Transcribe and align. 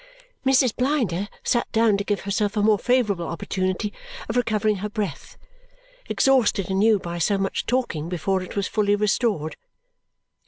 Mrs. 0.43 0.75
Blinder 0.75 1.27
sat 1.43 1.71
down 1.71 1.95
to 1.97 2.03
give 2.03 2.21
herself 2.21 2.57
a 2.57 2.63
more 2.63 2.79
favourable 2.79 3.27
opportunity 3.27 3.93
of 4.27 4.35
recovering 4.35 4.77
her 4.77 4.89
breath, 4.89 5.37
exhausted 6.09 6.71
anew 6.71 6.97
by 6.97 7.19
so 7.19 7.37
much 7.37 7.67
talking 7.67 8.09
before 8.09 8.41
it 8.41 8.55
was 8.55 8.67
fully 8.67 8.95
restored. 8.95 9.57